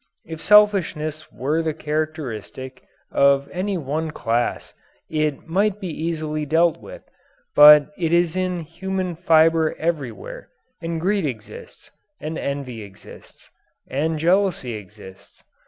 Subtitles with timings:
[0.25, 4.73] If selfishness were the characteristic of any one class
[5.11, 7.03] it might be easily dealt with,
[7.55, 10.49] but it is in human fibre everywhere.
[10.81, 11.91] And greed exists.
[12.19, 13.51] And envy exists.
[13.91, 15.43] And jealousy exists.